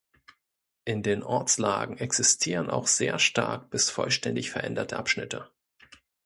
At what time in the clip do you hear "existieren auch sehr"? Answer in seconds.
1.99-3.19